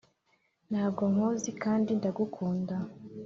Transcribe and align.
ntabwo 0.69 1.03
nkuzi 1.11 1.51
kandi 1.63 1.89
ndagukunda. 1.99 2.75